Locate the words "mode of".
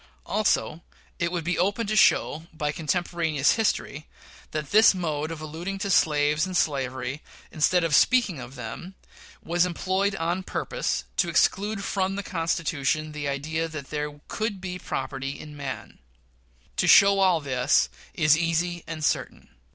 4.95-5.41